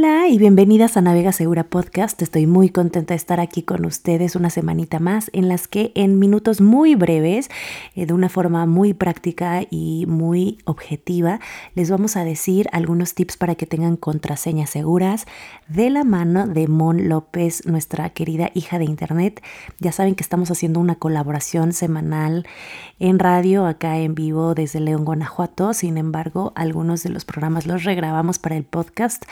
Hola 0.00 0.28
y 0.28 0.38
bienvenidas 0.38 0.96
a 0.96 1.00
Navega 1.00 1.32
Segura 1.32 1.64
Podcast. 1.64 2.22
Estoy 2.22 2.46
muy 2.46 2.68
contenta 2.68 3.14
de 3.14 3.16
estar 3.16 3.40
aquí 3.40 3.62
con 3.62 3.84
ustedes 3.84 4.36
una 4.36 4.48
semanita 4.48 5.00
más 5.00 5.28
en 5.32 5.48
las 5.48 5.66
que 5.66 5.90
en 5.96 6.20
minutos 6.20 6.60
muy 6.60 6.94
breves, 6.94 7.50
eh, 7.96 8.06
de 8.06 8.14
una 8.14 8.28
forma 8.28 8.64
muy 8.64 8.94
práctica 8.94 9.62
y 9.68 10.04
muy 10.06 10.58
objetiva, 10.66 11.40
les 11.74 11.90
vamos 11.90 12.16
a 12.16 12.22
decir 12.22 12.68
algunos 12.70 13.16
tips 13.16 13.36
para 13.36 13.56
que 13.56 13.66
tengan 13.66 13.96
contraseñas 13.96 14.70
seguras 14.70 15.26
de 15.66 15.90
la 15.90 16.04
mano 16.04 16.46
de 16.46 16.68
Mon 16.68 17.08
López, 17.08 17.66
nuestra 17.66 18.08
querida 18.10 18.52
hija 18.54 18.78
de 18.78 18.84
internet. 18.84 19.42
Ya 19.80 19.90
saben 19.90 20.14
que 20.14 20.22
estamos 20.22 20.52
haciendo 20.52 20.78
una 20.78 20.94
colaboración 20.94 21.72
semanal 21.72 22.46
en 23.00 23.18
radio 23.18 23.66
acá 23.66 23.98
en 23.98 24.14
vivo 24.14 24.54
desde 24.54 24.78
León, 24.78 25.04
Guanajuato. 25.04 25.74
Sin 25.74 25.98
embargo, 25.98 26.52
algunos 26.54 27.02
de 27.02 27.10
los 27.10 27.24
programas 27.24 27.66
los 27.66 27.82
regrabamos 27.82 28.38
para 28.38 28.56
el 28.56 28.62
podcast 28.62 29.24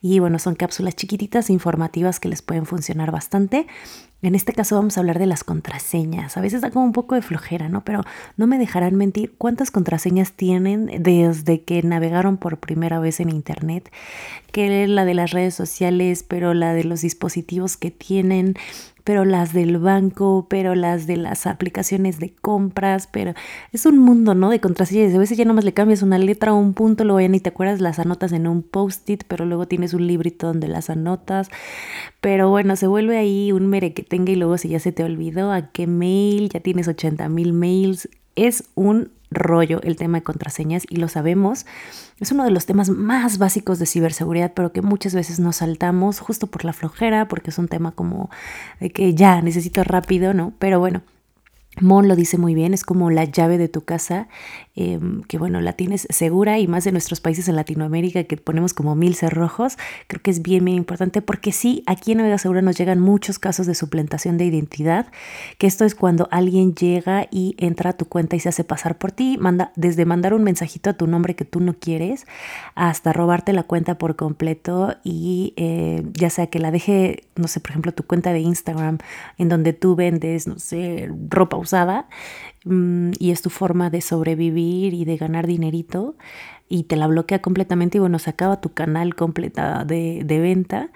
y 0.00 0.13
bueno, 0.18 0.38
son 0.38 0.54
cápsulas 0.54 0.96
chiquititas 0.96 1.50
informativas 1.50 2.20
que 2.20 2.28
les 2.28 2.42
pueden 2.42 2.66
funcionar 2.66 3.10
bastante. 3.10 3.66
En 4.24 4.34
este 4.34 4.54
caso 4.54 4.76
vamos 4.76 4.96
a 4.96 5.00
hablar 5.00 5.18
de 5.18 5.26
las 5.26 5.44
contraseñas. 5.44 6.38
A 6.38 6.40
veces 6.40 6.62
da 6.62 6.70
como 6.70 6.86
un 6.86 6.92
poco 6.92 7.14
de 7.14 7.20
flojera, 7.20 7.68
¿no? 7.68 7.84
Pero 7.84 8.00
no 8.38 8.46
me 8.46 8.56
dejarán 8.56 8.94
mentir 8.94 9.34
cuántas 9.36 9.70
contraseñas 9.70 10.32
tienen 10.32 10.90
desde 11.00 11.60
que 11.60 11.82
navegaron 11.82 12.38
por 12.38 12.56
primera 12.56 13.00
vez 13.00 13.20
en 13.20 13.28
Internet, 13.28 13.92
que 14.50 14.86
la 14.86 15.04
de 15.04 15.12
las 15.12 15.32
redes 15.32 15.54
sociales, 15.54 16.24
pero 16.26 16.54
la 16.54 16.72
de 16.72 16.84
los 16.84 17.02
dispositivos 17.02 17.76
que 17.76 17.90
tienen, 17.90 18.54
pero 19.04 19.26
las 19.26 19.52
del 19.52 19.76
banco, 19.78 20.46
pero 20.48 20.74
las 20.74 21.06
de 21.06 21.18
las 21.18 21.46
aplicaciones 21.46 22.18
de 22.18 22.34
compras, 22.34 23.06
pero 23.06 23.34
es 23.70 23.84
un 23.84 23.98
mundo, 23.98 24.34
¿no? 24.34 24.48
De 24.48 24.60
contraseñas. 24.60 25.14
A 25.14 25.18
veces 25.18 25.36
ya 25.36 25.44
nomás 25.44 25.64
le 25.64 25.74
cambias 25.74 26.00
una 26.00 26.16
letra 26.16 26.54
o 26.54 26.56
un 26.56 26.72
punto, 26.72 27.04
luego 27.04 27.20
ya 27.20 27.28
ni 27.28 27.38
te 27.38 27.50
acuerdas, 27.50 27.82
las 27.82 27.98
anotas 27.98 28.32
en 28.32 28.46
un 28.46 28.62
post-it, 28.62 29.24
pero 29.28 29.44
luego 29.44 29.68
tienes 29.68 29.92
un 29.92 30.06
librito 30.06 30.46
donde 30.46 30.68
las 30.68 30.88
anotas. 30.88 31.50
Pero 32.22 32.48
bueno, 32.48 32.76
se 32.76 32.86
vuelve 32.86 33.18
ahí 33.18 33.52
un 33.52 33.66
mere 33.66 33.92
que 34.14 34.18
tenga 34.18 34.32
y 34.32 34.36
luego 34.36 34.58
si 34.58 34.68
ya 34.68 34.78
se 34.78 34.92
te 34.92 35.02
olvidó 35.02 35.52
a 35.52 35.72
qué 35.72 35.86
mail, 35.86 36.48
ya 36.48 36.60
tienes 36.60 36.86
80 36.86 37.28
mil 37.28 37.52
mails. 37.52 38.08
Es 38.36 38.64
un 38.74 39.10
rollo 39.30 39.80
el 39.82 39.96
tema 39.96 40.18
de 40.18 40.22
contraseñas 40.22 40.84
y 40.88 40.96
lo 40.96 41.08
sabemos. 41.08 41.66
Es 42.20 42.30
uno 42.30 42.44
de 42.44 42.50
los 42.50 42.64
temas 42.66 42.90
más 42.90 43.38
básicos 43.38 43.78
de 43.80 43.86
ciberseguridad, 43.86 44.52
pero 44.54 44.72
que 44.72 44.82
muchas 44.82 45.14
veces 45.14 45.40
nos 45.40 45.56
saltamos 45.56 46.20
justo 46.20 46.46
por 46.46 46.64
la 46.64 46.72
flojera, 46.72 47.26
porque 47.26 47.50
es 47.50 47.58
un 47.58 47.66
tema 47.66 47.90
como 47.90 48.30
de 48.78 48.90
que 48.90 49.14
ya 49.14 49.42
necesito 49.42 49.82
rápido, 49.82 50.32
¿no? 50.32 50.52
Pero 50.60 50.78
bueno, 50.78 51.02
Mon 51.80 52.06
lo 52.06 52.14
dice 52.14 52.38
muy 52.38 52.54
bien, 52.54 52.72
es 52.72 52.84
como 52.84 53.10
la 53.10 53.24
llave 53.24 53.58
de 53.58 53.68
tu 53.68 53.82
casa, 53.82 54.28
em, 54.76 55.22
que 55.22 55.38
bueno, 55.38 55.60
la 55.60 55.72
tienes 55.74 56.06
segura 56.10 56.58
y 56.58 56.66
más 56.66 56.84
de 56.84 56.92
nuestros 56.92 57.20
países 57.20 57.48
en 57.48 57.56
Latinoamérica 57.56 58.24
que 58.24 58.36
ponemos 58.36 58.74
como 58.74 58.94
mil 58.94 59.14
cerrojos, 59.14 59.76
creo 60.06 60.22
que 60.22 60.30
es 60.30 60.42
bien, 60.42 60.64
bien 60.64 60.76
importante 60.76 61.22
porque 61.22 61.52
sí, 61.52 61.82
aquí 61.86 62.12
en 62.12 62.18
Navega 62.18 62.38
Segura 62.38 62.62
nos 62.62 62.76
llegan 62.76 63.00
muchos 63.00 63.38
casos 63.38 63.66
de 63.66 63.74
suplantación 63.74 64.38
de 64.38 64.46
identidad, 64.46 65.06
que 65.58 65.66
esto 65.66 65.84
es 65.84 65.94
cuando 65.94 66.28
alguien 66.30 66.74
llega 66.74 67.26
y 67.30 67.54
entra 67.58 67.90
a 67.90 67.92
tu 67.94 68.06
cuenta 68.06 68.36
y 68.36 68.40
se 68.40 68.48
hace 68.48 68.64
pasar 68.64 68.98
por 68.98 69.12
ti, 69.12 69.36
manda, 69.38 69.72
desde 69.76 70.04
mandar 70.04 70.34
un 70.34 70.42
mensajito 70.44 70.90
a 70.90 70.94
tu 70.94 71.06
nombre 71.06 71.34
que 71.34 71.44
tú 71.44 71.60
no 71.60 71.74
quieres, 71.74 72.26
hasta 72.74 73.12
robarte 73.12 73.52
la 73.52 73.62
cuenta 73.62 73.98
por 73.98 74.16
completo 74.16 74.96
y 75.04 75.54
eh, 75.56 76.02
ya 76.12 76.30
sea 76.30 76.48
que 76.48 76.58
la 76.58 76.70
deje, 76.70 77.24
no 77.36 77.48
sé, 77.48 77.60
por 77.60 77.70
ejemplo, 77.70 77.92
tu 77.92 78.02
cuenta 78.04 78.32
de 78.32 78.40
Instagram 78.40 78.98
en 79.38 79.48
donde 79.48 79.72
tú 79.72 79.96
vendes, 79.96 80.46
no 80.46 80.58
sé, 80.58 81.10
ropa 81.28 81.56
usada 81.56 82.08
y 82.64 83.30
es 83.30 83.42
tu 83.42 83.50
forma 83.50 83.90
de 83.90 84.00
sobrevivir 84.00 84.94
y 84.94 85.04
de 85.04 85.16
ganar 85.16 85.46
dinerito 85.46 86.16
y 86.68 86.84
te 86.84 86.96
la 86.96 87.06
bloquea 87.06 87.42
completamente 87.42 87.98
y 87.98 88.00
bueno, 88.00 88.18
se 88.18 88.30
acaba 88.30 88.60
tu 88.60 88.72
canal 88.72 89.14
completa 89.14 89.84
de, 89.84 90.22
de 90.24 90.40
venta 90.40 90.90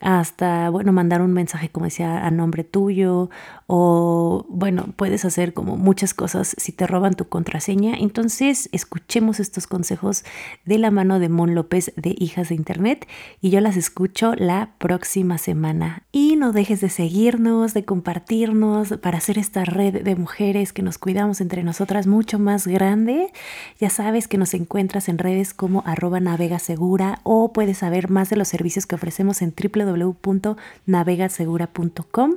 hasta, 0.00 0.68
bueno, 0.68 0.92
mandar 0.92 1.22
un 1.22 1.32
mensaje, 1.32 1.70
como 1.70 1.86
decía, 1.86 2.26
a 2.26 2.30
nombre 2.30 2.64
tuyo, 2.64 3.30
o, 3.66 4.44
bueno, 4.48 4.92
puedes 4.94 5.24
hacer 5.24 5.54
como 5.54 5.76
muchas 5.76 6.12
cosas 6.12 6.54
si 6.58 6.72
te 6.72 6.86
roban 6.86 7.14
tu 7.14 7.28
contraseña. 7.28 7.94
Entonces, 7.98 8.68
escuchemos 8.72 9.40
estos 9.40 9.66
consejos 9.66 10.24
de 10.66 10.78
la 10.78 10.90
mano 10.90 11.18
de 11.18 11.28
Mon 11.30 11.54
López 11.54 11.92
de 11.96 12.14
Hijas 12.18 12.50
de 12.50 12.56
Internet 12.56 13.08
y 13.40 13.50
yo 13.50 13.60
las 13.60 13.76
escucho 13.76 14.34
la 14.34 14.70
próxima 14.78 15.38
semana. 15.38 16.02
Y 16.12 16.36
no 16.36 16.52
dejes 16.52 16.80
de 16.80 16.90
seguirnos, 16.90 17.72
de 17.72 17.84
compartirnos 17.84 18.98
para 18.98 19.18
hacer 19.18 19.38
esta 19.38 19.64
red 19.64 20.02
de 20.02 20.14
mujeres 20.14 20.72
que 20.74 20.82
nos 20.82 20.98
cuidamos 20.98 21.40
entre 21.40 21.62
nosotras 21.64 22.06
mucho 22.06 22.38
más 22.38 22.66
grande. 22.66 23.32
Ya 23.80 23.88
sabes 23.88 24.28
que 24.28 24.38
nos 24.38 24.52
encuentras 24.52 25.08
en 25.08 25.18
redes 25.18 25.54
como 25.54 25.82
arroba 25.86 26.20
navega 26.20 26.58
segura 26.58 27.20
o 27.22 27.52
puedes 27.52 27.78
saber 27.78 28.10
más 28.10 28.28
de 28.28 28.36
los 28.36 28.48
servicios 28.48 28.86
que 28.86 28.94
ofrecemos 28.94 29.40
en 29.40 29.54
www 29.56 29.85
www.navegasegura.com. 29.86 32.34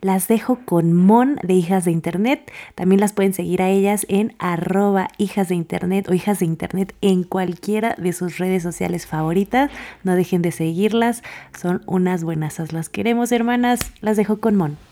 Las 0.00 0.28
dejo 0.28 0.60
con 0.64 0.92
Mon 0.92 1.40
de 1.42 1.54
Hijas 1.54 1.84
de 1.84 1.90
Internet. 1.92 2.52
También 2.74 3.00
las 3.00 3.12
pueden 3.12 3.32
seguir 3.32 3.62
a 3.62 3.70
ellas 3.70 4.04
en 4.08 4.34
arroba 4.38 5.08
hijas 5.18 5.48
de 5.48 5.54
Internet 5.54 6.08
o 6.08 6.14
hijas 6.14 6.40
de 6.40 6.46
Internet 6.46 6.94
en 7.00 7.22
cualquiera 7.24 7.94
de 7.98 8.12
sus 8.12 8.38
redes 8.38 8.62
sociales 8.62 9.06
favoritas. 9.06 9.70
No 10.04 10.14
dejen 10.14 10.42
de 10.42 10.52
seguirlas. 10.52 11.22
Son 11.58 11.82
unas 11.86 12.22
buenasas. 12.24 12.72
Las 12.72 12.88
queremos, 12.88 13.32
hermanas. 13.32 13.92
Las 14.00 14.16
dejo 14.16 14.40
con 14.40 14.56
Mon. 14.56 14.91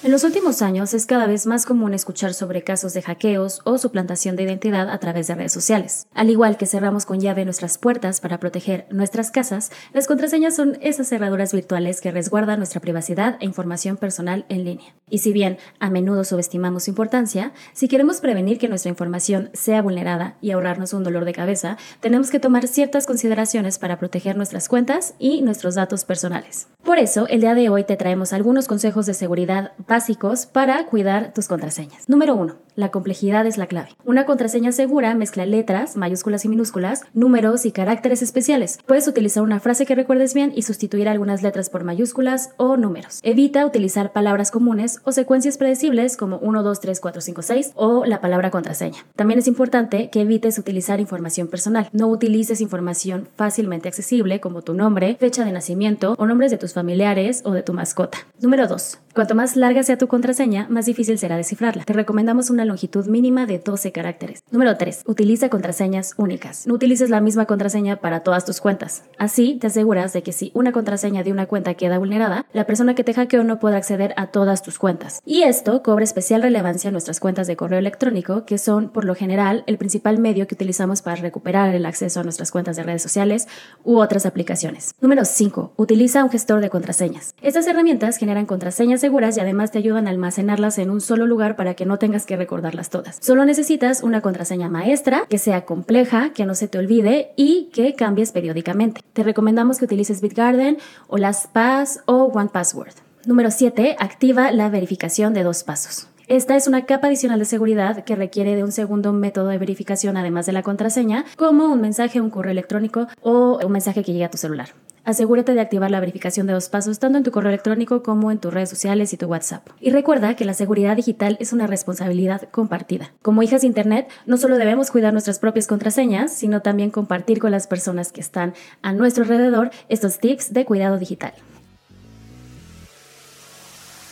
En 0.00 0.12
los 0.12 0.22
últimos 0.22 0.62
años 0.62 0.94
es 0.94 1.06
cada 1.06 1.26
vez 1.26 1.44
más 1.44 1.66
común 1.66 1.92
escuchar 1.92 2.32
sobre 2.32 2.62
casos 2.62 2.94
de 2.94 3.02
hackeos 3.02 3.62
o 3.64 3.78
suplantación 3.78 4.36
de 4.36 4.44
identidad 4.44 4.90
a 4.90 4.98
través 4.98 5.26
de 5.26 5.34
redes 5.34 5.52
sociales. 5.52 6.06
Al 6.14 6.30
igual 6.30 6.56
que 6.56 6.66
cerramos 6.66 7.04
con 7.04 7.18
llave 7.18 7.44
nuestras 7.44 7.78
puertas 7.78 8.20
para 8.20 8.38
proteger 8.38 8.86
nuestras 8.92 9.32
casas, 9.32 9.72
las 9.92 10.06
contraseñas 10.06 10.54
son 10.54 10.78
esas 10.82 11.08
cerraduras 11.08 11.52
virtuales 11.52 12.00
que 12.00 12.12
resguardan 12.12 12.60
nuestra 12.60 12.80
privacidad 12.80 13.38
e 13.40 13.46
información 13.46 13.96
personal 13.96 14.46
en 14.48 14.64
línea. 14.64 14.94
Y 15.10 15.18
si 15.18 15.32
bien 15.32 15.58
a 15.80 15.90
menudo 15.90 16.22
subestimamos 16.22 16.84
su 16.84 16.90
importancia, 16.90 17.52
si 17.72 17.88
queremos 17.88 18.20
prevenir 18.20 18.58
que 18.58 18.68
nuestra 18.68 18.90
información 18.90 19.50
sea 19.52 19.82
vulnerada 19.82 20.36
y 20.40 20.52
ahorrarnos 20.52 20.92
un 20.92 21.02
dolor 21.02 21.24
de 21.24 21.32
cabeza, 21.32 21.76
tenemos 21.98 22.30
que 22.30 22.38
tomar 22.38 22.68
ciertas 22.68 23.04
consideraciones 23.04 23.80
para 23.80 23.98
proteger 23.98 24.36
nuestras 24.36 24.68
cuentas 24.68 25.14
y 25.18 25.42
nuestros 25.42 25.74
datos 25.74 26.04
personales. 26.04 26.68
Por 26.88 26.98
eso, 26.98 27.26
el 27.28 27.42
día 27.42 27.54
de 27.54 27.68
hoy 27.68 27.84
te 27.84 27.98
traemos 27.98 28.32
algunos 28.32 28.66
consejos 28.66 29.04
de 29.04 29.12
seguridad 29.12 29.72
básicos 29.86 30.46
para 30.46 30.86
cuidar 30.86 31.34
tus 31.34 31.46
contraseñas. 31.46 32.08
Número 32.08 32.34
1 32.34 32.67
la 32.78 32.92
complejidad 32.92 33.44
es 33.44 33.58
la 33.58 33.66
clave. 33.66 33.90
Una 34.04 34.24
contraseña 34.24 34.70
segura 34.70 35.12
mezcla 35.16 35.44
letras, 35.46 35.96
mayúsculas 35.96 36.44
y 36.44 36.48
minúsculas, 36.48 37.02
números 37.12 37.66
y 37.66 37.72
caracteres 37.72 38.22
especiales. 38.22 38.78
Puedes 38.86 39.08
utilizar 39.08 39.42
una 39.42 39.58
frase 39.58 39.84
que 39.84 39.96
recuerdes 39.96 40.32
bien 40.32 40.52
y 40.54 40.62
sustituir 40.62 41.08
algunas 41.08 41.42
letras 41.42 41.70
por 41.70 41.82
mayúsculas 41.82 42.50
o 42.56 42.76
números. 42.76 43.18
Evita 43.24 43.66
utilizar 43.66 44.12
palabras 44.12 44.52
comunes 44.52 45.00
o 45.02 45.10
secuencias 45.10 45.58
predecibles 45.58 46.16
como 46.16 46.38
1, 46.38 46.62
2, 46.62 46.80
3, 46.80 47.00
4, 47.00 47.20
5, 47.20 47.42
6 47.42 47.72
o 47.74 48.04
la 48.04 48.20
palabra 48.20 48.52
contraseña. 48.52 49.04
También 49.16 49.40
es 49.40 49.48
importante 49.48 50.08
que 50.10 50.20
evites 50.20 50.56
utilizar 50.56 51.00
información 51.00 51.48
personal. 51.48 51.88
No 51.92 52.06
utilices 52.06 52.60
información 52.60 53.28
fácilmente 53.34 53.88
accesible 53.88 54.38
como 54.38 54.62
tu 54.62 54.74
nombre, 54.74 55.16
fecha 55.18 55.44
de 55.44 55.50
nacimiento 55.50 56.14
o 56.16 56.26
nombres 56.26 56.52
de 56.52 56.58
tus 56.58 56.74
familiares 56.74 57.42
o 57.44 57.50
de 57.50 57.64
tu 57.64 57.72
mascota. 57.72 58.18
Número 58.40 58.68
2. 58.68 58.98
Cuanto 59.18 59.34
más 59.34 59.56
larga 59.56 59.82
sea 59.82 59.98
tu 59.98 60.06
contraseña, 60.06 60.68
más 60.70 60.86
difícil 60.86 61.18
será 61.18 61.36
descifrarla. 61.36 61.82
Te 61.82 61.92
recomendamos 61.92 62.50
una 62.50 62.64
longitud 62.64 63.08
mínima 63.08 63.46
de 63.46 63.58
12 63.58 63.90
caracteres. 63.90 64.44
Número 64.52 64.76
3. 64.76 65.02
Utiliza 65.06 65.48
contraseñas 65.48 66.14
únicas. 66.18 66.68
No 66.68 66.74
utilices 66.74 67.10
la 67.10 67.20
misma 67.20 67.46
contraseña 67.46 67.96
para 67.96 68.20
todas 68.20 68.44
tus 68.44 68.60
cuentas. 68.60 69.02
Así 69.18 69.58
te 69.60 69.66
aseguras 69.66 70.12
de 70.12 70.22
que 70.22 70.30
si 70.30 70.52
una 70.54 70.70
contraseña 70.70 71.24
de 71.24 71.32
una 71.32 71.46
cuenta 71.46 71.74
queda 71.74 71.98
vulnerada, 71.98 72.46
la 72.52 72.64
persona 72.64 72.94
que 72.94 73.02
te 73.02 73.12
hackeó 73.12 73.42
no 73.42 73.58
puede 73.58 73.74
acceder 73.74 74.14
a 74.16 74.28
todas 74.28 74.62
tus 74.62 74.78
cuentas. 74.78 75.20
Y 75.26 75.42
esto 75.42 75.82
cobra 75.82 76.04
especial 76.04 76.42
relevancia 76.42 76.86
en 76.86 76.92
nuestras 76.92 77.18
cuentas 77.18 77.48
de 77.48 77.56
correo 77.56 77.80
electrónico, 77.80 78.44
que 78.46 78.56
son 78.56 78.88
por 78.88 79.04
lo 79.04 79.16
general 79.16 79.64
el 79.66 79.78
principal 79.78 80.18
medio 80.18 80.46
que 80.46 80.54
utilizamos 80.54 81.02
para 81.02 81.16
recuperar 81.16 81.74
el 81.74 81.86
acceso 81.86 82.20
a 82.20 82.22
nuestras 82.22 82.52
cuentas 82.52 82.76
de 82.76 82.84
redes 82.84 83.02
sociales 83.02 83.48
u 83.82 83.98
otras 83.98 84.26
aplicaciones. 84.26 84.94
Número 85.00 85.24
5. 85.24 85.72
Utiliza 85.74 86.22
un 86.22 86.30
gestor 86.30 86.60
de 86.60 86.70
contraseñas. 86.70 87.34
Estas 87.42 87.66
herramientas 87.66 88.16
generan 88.16 88.46
contraseñas 88.46 89.02
y 89.36 89.40
además 89.40 89.72
te 89.72 89.78
ayudan 89.78 90.06
a 90.06 90.10
almacenarlas 90.10 90.78
en 90.78 90.90
un 90.90 91.00
solo 91.00 91.26
lugar 91.26 91.56
para 91.56 91.74
que 91.74 91.86
no 91.86 91.98
tengas 91.98 92.24
que 92.24 92.36
recordar 92.36 92.78
todas. 92.88 93.18
Solo 93.20 93.44
necesitas 93.44 94.02
una 94.02 94.20
contraseña 94.20 94.68
maestra 94.68 95.24
que 95.28 95.38
sea 95.38 95.64
compleja, 95.64 96.30
que 96.32 96.44
no 96.44 96.54
se 96.54 96.68
te 96.68 96.78
olvide 96.78 97.32
y 97.36 97.70
que 97.72 97.94
cambies 97.94 98.32
periódicamente. 98.32 99.00
Te 99.12 99.22
recomendamos 99.22 99.78
que 99.78 99.86
utilices 99.86 100.20
Bitgarden 100.20 100.78
o 101.08 101.16
LastPass 101.16 102.02
o 102.06 102.24
OnePassword. 102.24 102.94
Número 103.26 103.50
7. 103.50 103.96
Activa 103.98 104.52
la 104.52 104.68
verificación 104.68 105.34
de 105.34 105.42
dos 105.42 105.64
pasos. 105.64 106.08
Esta 106.28 106.56
es 106.56 106.68
una 106.68 106.84
capa 106.84 107.06
adicional 107.06 107.38
de 107.38 107.46
seguridad 107.46 108.04
que 108.04 108.14
requiere 108.14 108.54
de 108.54 108.62
un 108.62 108.70
segundo 108.70 109.14
método 109.14 109.48
de 109.48 109.56
verificación 109.56 110.18
además 110.18 110.44
de 110.44 110.52
la 110.52 110.62
contraseña, 110.62 111.24
como 111.36 111.72
un 111.72 111.80
mensaje, 111.80 112.20
un 112.20 112.28
correo 112.28 112.52
electrónico 112.52 113.06
o 113.22 113.58
un 113.64 113.72
mensaje 113.72 114.04
que 114.04 114.12
llegue 114.12 114.26
a 114.26 114.30
tu 114.30 114.36
celular. 114.36 114.68
Asegúrate 115.08 115.54
de 115.54 115.62
activar 115.62 115.90
la 115.90 116.00
verificación 116.00 116.46
de 116.46 116.52
dos 116.52 116.68
pasos 116.68 116.98
tanto 116.98 117.16
en 117.16 117.24
tu 117.24 117.30
correo 117.30 117.48
electrónico 117.48 118.02
como 118.02 118.30
en 118.30 118.36
tus 118.36 118.52
redes 118.52 118.68
sociales 118.68 119.10
y 119.14 119.16
tu 119.16 119.24
WhatsApp. 119.24 119.66
Y 119.80 119.88
recuerda 119.88 120.36
que 120.36 120.44
la 120.44 120.52
seguridad 120.52 120.96
digital 120.96 121.38
es 121.40 121.54
una 121.54 121.66
responsabilidad 121.66 122.50
compartida. 122.50 123.14
Como 123.22 123.42
hijas 123.42 123.62
de 123.62 123.68
Internet, 123.68 124.10
no 124.26 124.36
solo 124.36 124.58
debemos 124.58 124.90
cuidar 124.90 125.14
nuestras 125.14 125.38
propias 125.38 125.66
contraseñas, 125.66 126.34
sino 126.34 126.60
también 126.60 126.90
compartir 126.90 127.38
con 127.38 127.52
las 127.52 127.66
personas 127.66 128.12
que 128.12 128.20
están 128.20 128.52
a 128.82 128.92
nuestro 128.92 129.22
alrededor 129.22 129.70
estos 129.88 130.18
tips 130.18 130.52
de 130.52 130.66
cuidado 130.66 130.98
digital. 130.98 131.32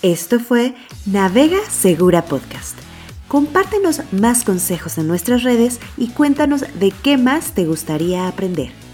Esto 0.00 0.40
fue 0.40 0.74
Navega 1.04 1.60
Segura 1.68 2.22
Podcast. 2.22 2.78
Compártenos 3.28 4.00
más 4.12 4.44
consejos 4.44 4.96
en 4.96 5.08
nuestras 5.08 5.42
redes 5.42 5.78
y 5.98 6.08
cuéntanos 6.08 6.64
de 6.80 6.90
qué 7.02 7.18
más 7.18 7.52
te 7.52 7.66
gustaría 7.66 8.28
aprender. 8.28 8.85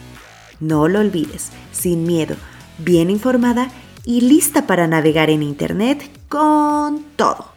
No 0.63 0.87
lo 0.87 1.01
olvides, 1.01 1.51
sin 1.73 2.05
miedo, 2.05 2.37
bien 2.79 3.11
informada 3.11 3.69
y 4.05 4.21
lista 4.21 4.65
para 4.65 4.87
navegar 4.87 5.29
en 5.29 5.43
Internet 5.43 6.09
con 6.29 7.03
todo. 7.17 7.52